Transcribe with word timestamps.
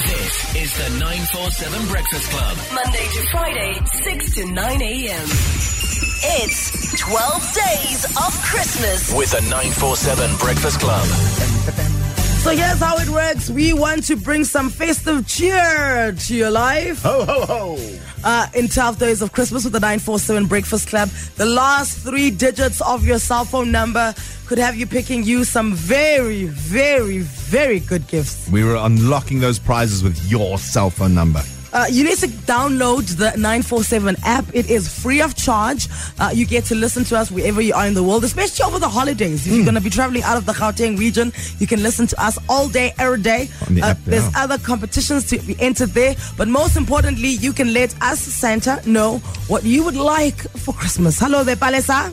This 0.00 0.56
is 0.56 0.72
the 0.78 0.98
947 0.98 1.88
Breakfast 1.88 2.30
Club. 2.30 2.56
Monday 2.74 3.06
to 3.12 3.22
Friday, 3.30 3.74
6 4.02 4.34
to 4.36 4.46
9 4.46 4.82
a.m. 4.82 5.28
It's 6.40 6.98
12 7.00 7.52
days 7.52 8.04
of 8.16 8.32
Christmas. 8.42 9.14
With 9.14 9.30
the 9.32 9.42
947 9.42 10.36
Breakfast 10.38 10.80
Club. 10.80 11.06
So 12.40 12.56
here's 12.56 12.80
how 12.80 12.96
it 12.96 13.10
works. 13.10 13.50
We 13.50 13.74
want 13.74 14.04
to 14.06 14.16
bring 14.16 14.44
some 14.44 14.70
festive 14.70 15.26
cheer 15.28 16.12
to 16.12 16.34
your 16.34 16.50
life. 16.50 17.02
Ho, 17.02 17.26
ho, 17.26 17.44
ho. 17.44 17.98
Uh, 18.24 18.46
in 18.54 18.68
12 18.68 18.98
days 18.98 19.20
of 19.20 19.32
Christmas 19.32 19.64
with 19.64 19.74
the 19.74 19.80
947 19.80 20.46
Breakfast 20.46 20.88
Club. 20.88 21.10
The 21.36 21.44
last 21.44 21.98
three 21.98 22.30
digits 22.30 22.80
of 22.80 23.04
your 23.04 23.18
cell 23.18 23.44
phone 23.44 23.70
number 23.70 24.14
could 24.50 24.58
have 24.58 24.74
you 24.74 24.84
picking 24.84 25.22
you 25.22 25.44
some 25.44 25.72
very, 25.74 26.46
very, 26.46 27.18
very 27.20 27.78
good 27.78 28.04
gifts. 28.08 28.48
We 28.50 28.64
were 28.64 28.74
unlocking 28.74 29.38
those 29.38 29.60
prizes 29.60 30.02
with 30.02 30.18
your 30.28 30.58
cell 30.58 30.90
phone 30.90 31.14
number. 31.14 31.40
Uh, 31.72 31.86
you 31.88 32.02
need 32.02 32.18
to 32.18 32.26
download 32.26 33.06
the 33.16 33.30
947 33.38 34.16
app. 34.24 34.44
It 34.52 34.68
is 34.68 34.88
free 34.92 35.20
of 35.20 35.36
charge. 35.36 35.86
Uh, 36.18 36.30
you 36.34 36.44
get 36.46 36.64
to 36.64 36.74
listen 36.74 37.04
to 37.04 37.16
us 37.16 37.30
wherever 37.30 37.60
you 37.60 37.74
are 37.74 37.86
in 37.86 37.94
the 37.94 38.02
world, 38.02 38.24
especially 38.24 38.64
over 38.64 38.80
the 38.80 38.88
holidays. 38.88 39.46
If 39.46 39.54
you're 39.54 39.62
going 39.62 39.76
to 39.76 39.80
be 39.80 39.88
traveling 39.88 40.24
out 40.24 40.36
of 40.36 40.46
the 40.46 40.52
Gauteng 40.52 40.98
region, 40.98 41.32
you 41.60 41.68
can 41.68 41.80
listen 41.80 42.08
to 42.08 42.20
us 42.20 42.36
all 42.48 42.66
day, 42.68 42.92
every 42.98 43.22
day. 43.22 43.50
The 43.70 43.82
Uh, 43.82 43.90
app, 43.90 43.98
there's 44.04 44.24
yeah. 44.32 44.42
other 44.42 44.58
competitions 44.58 45.26
to 45.28 45.38
be 45.38 45.54
entered 45.60 45.90
there. 45.90 46.16
But 46.36 46.48
most 46.48 46.76
importantly, 46.76 47.28
you 47.28 47.52
can 47.52 47.72
let 47.72 47.94
us, 48.02 48.18
Santa, 48.18 48.82
know 48.84 49.18
what 49.46 49.62
you 49.62 49.84
would 49.84 49.94
like 49.94 50.38
for 50.64 50.74
Christmas. 50.74 51.20
Hello 51.20 51.44
there, 51.44 51.54
Palesa. 51.54 52.12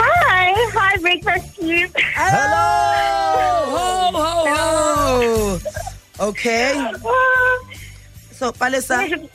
Hi, 0.00 0.27
hi, 0.46 0.96
breakfast 0.98 1.56
team. 1.56 1.88
Hello. 1.96 3.76
Ho, 3.76 4.10
ho, 4.18 5.58
ho. 6.18 6.28
Okay. 6.28 6.92
So, 8.32 8.52
Palesa. 8.52 9.28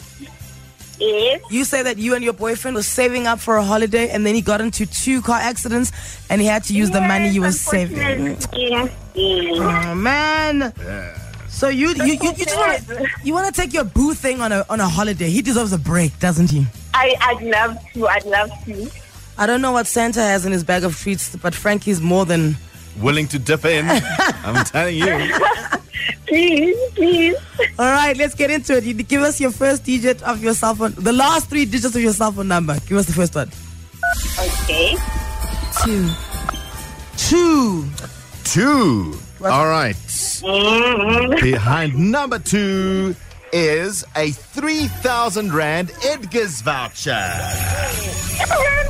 yes, 1.00 1.42
You 1.50 1.64
say 1.66 1.84
that 1.84 1.98
you 1.98 2.16
and 2.16 2.24
your 2.24 2.34
boyfriend 2.34 2.76
were 2.76 2.84
saving 2.84 3.28
up 3.28 3.40
for 3.40 3.58
a 3.58 3.64
holiday 3.64 4.10
and 4.10 4.26
then 4.26 4.36
he 4.36 4.42
got 4.42 4.62
into 4.62 4.86
two 4.86 5.22
car 5.22 5.40
accidents 5.40 5.92
and 6.30 6.40
he 6.42 6.48
had 6.48 6.64
to 6.66 6.74
use 6.74 6.92
the 6.92 7.02
money 7.02 7.30
you 7.30 7.42
were 7.42 7.52
saving. 7.52 7.98
Yes, 7.98 8.92
yes. 9.14 9.60
Oh, 9.60 9.96
man. 9.96 10.74
Yeah. 10.80 11.20
So 11.50 11.70
you 11.70 11.90
you 11.94 12.04
you, 12.06 12.14
you 12.34 12.34
just 12.34 12.58
want 12.58 12.88
to 12.88 13.08
you 13.24 13.32
want 13.32 13.46
to 13.54 13.62
take 13.62 13.74
your 13.74 13.84
boo 13.84 14.16
thing 14.16 14.42
on 14.42 14.52
a 14.52 14.66
on 14.70 14.80
a 14.82 14.88
holiday. 14.90 15.30
He 15.30 15.42
deserves 15.44 15.72
a 15.72 15.78
break, 15.78 16.18
doesn't 16.20 16.50
he? 16.50 16.66
I, 16.96 17.16
I'd 17.22 17.44
love 17.44 17.78
to. 17.94 18.08
I'd 18.08 18.26
love 18.26 18.50
to. 18.66 18.90
I 19.38 19.46
don't 19.46 19.62
know 19.62 19.72
what 19.72 19.88
Santa 19.88 20.22
has 20.22 20.46
in 20.46 20.52
his 20.52 20.64
bag 20.64 20.84
of 20.84 20.98
treats, 20.98 21.36
but 21.36 21.56
Frankie's 21.56 22.02
more 22.02 22.26
than 22.26 22.56
Willing 23.02 23.28
to 23.30 23.40
dip 23.40 23.66
in. 23.66 23.86
I'm 24.44 24.64
telling 24.66 24.96
you. 24.96 25.34
Please, 26.28 26.78
please. 26.94 27.36
All 27.80 27.92
right, 27.92 28.16
let's 28.18 28.36
get 28.36 28.52
into 28.52 28.78
it. 28.78 28.84
You 28.84 28.94
give 28.94 29.22
us 29.22 29.42
your 29.42 29.52
first 29.52 29.84
digit 29.84 30.22
of 30.24 30.44
your 30.44 30.54
cell 30.54 30.76
phone, 30.76 30.94
the 30.98 31.14
last 31.14 31.50
three 31.50 31.66
digits 31.66 31.96
of 31.96 32.02
your 32.02 32.14
cell 32.14 32.32
phone 32.32 32.48
number. 32.48 32.80
Give 32.88 32.98
us 32.98 33.06
the 33.06 33.14
first 33.14 33.36
one. 33.36 33.50
Okay. 34.40 34.96
Two. 35.84 36.10
Two. 37.18 37.86
Two. 38.44 39.20
All 39.44 39.68
right. 39.68 39.96
Mm-hmm. 39.96 41.44
Behind 41.44 42.12
number 42.12 42.40
two 42.40 43.16
is 43.52 44.04
a 44.16 44.32
3,000 44.32 45.54
Rand 45.54 45.90
Edgars 45.90 46.62
voucher. 46.64 47.14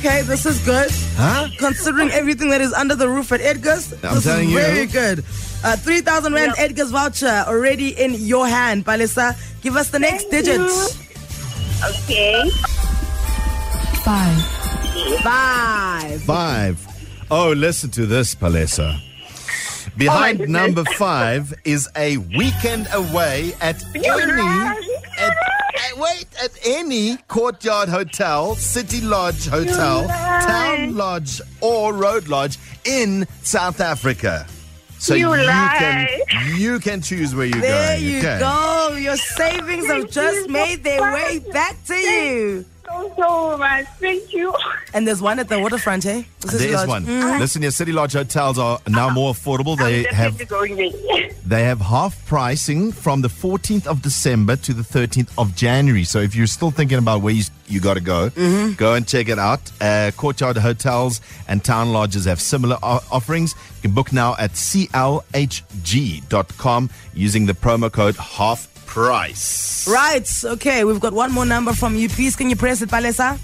Okay, 0.00 0.22
this 0.22 0.46
is 0.46 0.58
good. 0.64 0.90
Huh? 1.16 1.48
Considering 1.58 2.10
everything 2.10 2.48
that 2.50 2.62
is 2.62 2.72
under 2.72 2.94
the 2.94 3.06
roof 3.06 3.32
at 3.32 3.40
Edgars, 3.40 3.92
I'm 4.02 4.14
this 4.14 4.24
telling 4.24 4.46
is 4.48 4.54
you. 4.54 4.58
very 4.58 4.86
good. 4.86 5.18
Uh, 5.62 5.76
3,000 5.76 6.32
Rand 6.32 6.54
Yep. 6.56 6.70
Edgars 6.70 6.90
voucher 6.90 7.44
already 7.46 7.90
in 8.00 8.14
your 8.14 8.46
hand, 8.48 8.86
Palesa. 8.86 9.36
Give 9.60 9.76
us 9.76 9.90
the 9.90 9.98
next 9.98 10.30
Thank 10.30 10.46
digit. 10.46 10.60
you. 10.60 10.88
Okay. 11.84 12.50
Five. 14.02 14.42
Five. 15.22 16.22
Five. 16.22 16.86
Oh, 17.30 17.52
listen 17.52 17.90
to 17.90 18.06
this, 18.06 18.34
Palesa. 18.34 18.98
Behind 19.98 20.38
goodness. 20.38 20.62
number 20.62 20.84
five 20.96 21.52
is 21.66 21.88
a 21.94 22.16
weekend 22.16 22.88
away 22.94 23.52
at 23.60 23.84
any 23.94 24.08
at, 24.08 24.18
at- 24.18 24.76
wait 25.96 26.26
at 26.42 26.50
any 26.64 27.16
courtyard 27.28 27.88
hotel, 27.88 28.54
city 28.56 29.00
lodge 29.00 29.46
hotel, 29.46 30.06
town 30.06 30.96
lodge, 30.96 31.40
or 31.60 31.92
road 31.94 32.28
lodge 32.28 32.58
in 32.84 33.26
South 33.42 33.80
Africa. 33.80 34.46
So 34.98 35.14
You 35.14 35.34
you 35.34 35.46
can 35.46 36.08
you 36.56 36.78
can 36.78 37.00
choose 37.00 37.34
where 37.34 37.46
you 37.46 37.54
go. 37.54 37.60
There 37.60 37.96
going. 37.96 38.06
you 38.06 38.18
okay? 38.18 38.38
go. 38.38 38.96
Your 38.98 39.16
savings 39.16 39.86
have 39.86 40.10
just 40.10 40.48
made 40.50 40.84
their 40.84 41.00
way 41.00 41.38
back 41.52 41.82
to 41.86 41.94
you. 41.94 42.64
So, 42.90 43.12
so 43.16 43.56
much. 43.58 43.86
Thank 43.98 44.32
you. 44.32 44.54
And 44.92 45.06
there's 45.06 45.22
one 45.22 45.38
at 45.38 45.48
the 45.48 45.58
waterfront, 45.60 46.04
eh? 46.06 46.24
This 46.40 46.58
There's 46.58 46.86
one. 46.86 47.04
Mm. 47.06 47.38
Listen, 47.38 47.62
your 47.62 47.70
city 47.70 47.92
lodge 47.92 48.14
hotels 48.14 48.58
are 48.58 48.80
now 48.88 49.08
more 49.10 49.32
affordable. 49.32 49.76
They 49.78 50.06
I'm 50.08 50.14
have 50.14 50.48
going. 50.48 50.76
They 51.46 51.64
have 51.64 51.80
half 51.80 52.24
pricing 52.26 52.92
from 52.92 53.22
the 53.22 53.28
14th 53.28 53.86
of 53.88 54.02
December 54.02 54.54
to 54.56 54.72
the 54.72 54.82
13th 54.82 55.30
of 55.36 55.56
January. 55.56 56.04
So 56.04 56.20
if 56.20 56.36
you're 56.36 56.46
still 56.46 56.70
thinking 56.70 56.98
about 56.98 57.22
where 57.22 57.34
you, 57.34 57.42
you 57.66 57.80
got 57.80 57.94
to 57.94 58.00
go, 58.00 58.30
go 58.76 58.94
and 58.94 59.04
check 59.08 59.28
it 59.28 59.38
out. 59.38 59.60
Uh, 59.80 60.12
Courtyard 60.16 60.56
Hotels 60.58 61.20
and 61.48 61.64
Town 61.64 61.92
Lodges 61.92 62.24
have 62.26 62.40
similar 62.40 62.76
o- 62.84 63.00
offerings. 63.10 63.56
You 63.76 63.82
can 63.82 63.90
book 63.92 64.12
now 64.12 64.36
at 64.38 64.52
clhg.com 64.52 65.30
using 67.14 67.46
the 67.46 67.54
promo 67.54 67.90
code 67.90 68.14
half 68.16 68.68
price. 68.90 69.86
Right. 69.88 70.28
Okay, 70.44 70.84
we've 70.84 70.98
got 71.00 71.12
one 71.12 71.32
more 71.32 71.46
number 71.46 71.72
from 71.72 71.94
you. 71.94 72.08
Please, 72.08 72.34
can 72.36 72.50
you 72.50 72.56
press 72.56 72.82
it, 72.82 72.88
Palesa? 72.90 73.38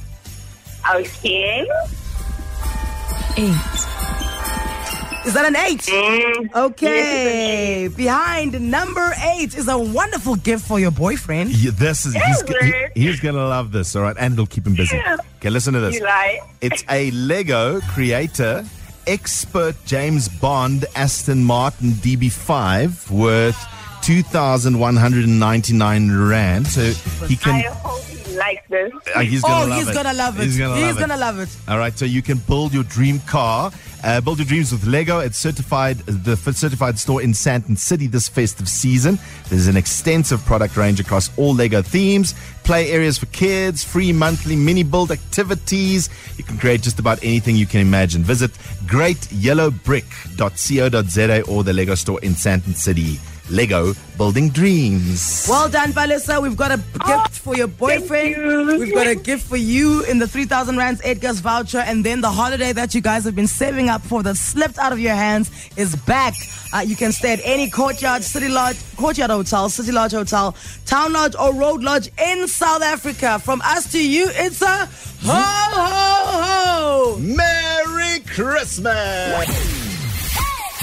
Okay. 0.94 1.66
Eight. 3.38 3.76
Is 5.26 5.34
that 5.34 5.44
an 5.44 5.56
eight? 5.56 5.80
Mm. 5.82 6.54
Okay. 6.54 7.88
Behind 7.88 8.70
number 8.70 9.12
eight 9.32 9.56
is 9.56 9.68
a 9.68 9.76
wonderful 9.78 10.36
gift 10.36 10.66
for 10.66 10.78
your 10.78 10.92
boyfriend. 10.92 11.50
Yeah, 11.50 11.72
this 11.74 12.06
is 12.06 12.14
he's, 12.14 12.42
he- 12.94 13.00
he's 13.02 13.20
gonna 13.20 13.46
love 13.46 13.72
this, 13.72 13.94
all 13.96 14.02
right, 14.02 14.16
and 14.18 14.34
it'll 14.34 14.46
keep 14.46 14.66
him 14.66 14.74
busy. 14.74 15.00
Okay, 15.38 15.50
listen 15.50 15.74
to 15.74 15.80
this. 15.80 15.94
You 15.96 16.04
lie. 16.04 16.40
It's 16.60 16.84
a 16.90 17.10
Lego 17.12 17.80
creator 17.82 18.64
expert 19.08 19.74
James 19.84 20.28
Bond 20.28 20.84
Aston 20.94 21.42
Martin 21.44 21.90
DB5 21.90 23.10
worth 23.10 23.56
2,199 24.06 26.12
rand. 26.28 26.66
So 26.68 26.82
he 27.26 27.34
I 27.34 27.38
can. 27.38 27.64
hope 27.72 28.04
you 28.08 28.18
like 28.38 28.64
this. 28.68 28.92
uh, 29.16 29.20
he's 29.20 29.42
gonna 29.42 29.64
oh, 29.64 29.68
love 29.68 29.78
he's 29.78 29.88
it. 29.88 29.94
gonna 29.94 30.12
love 30.12 30.38
it. 30.38 30.44
He's 30.44 30.56
gonna 30.58 30.80
love 30.80 30.96
it. 30.96 31.00
gonna 31.00 31.16
love 31.16 31.40
it. 31.40 31.48
All 31.68 31.78
right, 31.78 31.98
so 31.98 32.04
you 32.04 32.22
can 32.22 32.38
build 32.38 32.72
your 32.72 32.84
dream 32.84 33.18
car. 33.20 33.72
Uh, 34.04 34.20
build 34.20 34.38
your 34.38 34.46
dreams 34.46 34.70
with 34.70 34.84
Lego. 34.86 35.18
It's 35.18 35.36
certified, 35.36 35.98
the 36.06 36.36
certified 36.36 37.00
store 37.00 37.20
in 37.20 37.32
Sandton 37.32 37.76
City 37.76 38.06
this 38.06 38.28
festive 38.28 38.68
season. 38.68 39.18
There's 39.48 39.66
an 39.66 39.76
extensive 39.76 40.44
product 40.44 40.76
range 40.76 41.00
across 41.00 41.36
all 41.36 41.52
Lego 41.54 41.82
themes, 41.82 42.32
play 42.62 42.92
areas 42.92 43.18
for 43.18 43.26
kids, 43.26 43.82
free 43.82 44.12
monthly 44.12 44.54
mini 44.54 44.84
build 44.84 45.10
activities. 45.10 46.08
You 46.36 46.44
can 46.44 46.58
create 46.58 46.82
just 46.82 47.00
about 47.00 47.18
anything 47.24 47.56
you 47.56 47.66
can 47.66 47.80
imagine. 47.80 48.22
Visit 48.22 48.52
greatyellowbrick.co.za 48.84 51.42
or 51.50 51.64
the 51.64 51.72
Lego 51.72 51.96
store 51.96 52.20
in 52.20 52.34
Sandton 52.34 52.76
City. 52.76 53.18
Lego 53.50 53.94
building 54.16 54.48
dreams. 54.48 55.46
Well 55.48 55.68
done, 55.68 55.92
Palesa. 55.92 56.42
We've 56.42 56.56
got 56.56 56.72
a 56.72 56.78
gift 57.06 57.38
for 57.38 57.54
your 57.56 57.66
boyfriend. 57.68 58.30
you. 58.30 58.78
We've 58.78 58.94
got 58.94 59.06
a 59.06 59.14
gift 59.14 59.46
for 59.46 59.56
you 59.56 60.02
in 60.04 60.18
the 60.18 60.26
3,000 60.26 60.76
Rands 60.76 61.00
Edgars 61.02 61.40
voucher. 61.40 61.78
And 61.78 62.04
then 62.04 62.20
the 62.20 62.30
holiday 62.30 62.72
that 62.72 62.94
you 62.94 63.00
guys 63.00 63.24
have 63.24 63.36
been 63.36 63.46
saving 63.46 63.88
up 63.88 64.02
for 64.02 64.22
that 64.22 64.36
slipped 64.36 64.78
out 64.78 64.92
of 64.92 64.98
your 64.98 65.14
hands 65.14 65.50
is 65.76 65.94
back. 65.94 66.34
Uh, 66.74 66.80
you 66.80 66.96
can 66.96 67.12
stay 67.12 67.32
at 67.34 67.40
any 67.44 67.70
courtyard, 67.70 68.22
city 68.24 68.48
lodge, 68.48 68.76
courtyard 68.96 69.30
hotel, 69.30 69.68
city 69.68 69.92
lodge 69.92 70.12
hotel, 70.12 70.54
town 70.84 71.12
lodge, 71.12 71.34
or 71.36 71.54
road 71.54 71.82
lodge 71.82 72.10
in 72.18 72.48
South 72.48 72.82
Africa. 72.82 73.38
From 73.38 73.60
us 73.64 73.90
to 73.92 74.02
you, 74.04 74.26
it's 74.30 74.62
a 74.62 74.86
ho, 75.22 75.42
ho, 75.72 76.42
ho. 76.42 77.18
Merry 77.18 78.20
Christmas! 78.20 79.75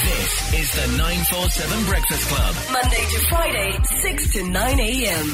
This 0.03 0.53
is 0.59 0.71
the 0.73 0.97
947 0.97 1.85
Breakfast 1.85 2.27
Club. 2.27 2.55
Monday 2.73 3.05
to 3.09 3.19
Friday, 3.29 3.71
6 4.01 4.33
to 4.33 4.44
9 4.50 4.79
a.m. 4.79 5.27